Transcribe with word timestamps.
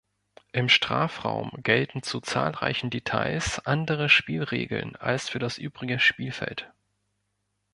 Im 0.51 0.67
Strafraum 0.67 1.51
gelten 1.61 2.01
zu 2.01 2.21
zahlreichen 2.21 2.89
Details 2.89 3.59
andere 3.67 4.09
Spielregeln 4.09 4.95
als 4.95 5.29
für 5.29 5.37
das 5.37 5.59
übrige 5.59 5.99
Spielfeld. 5.99 6.73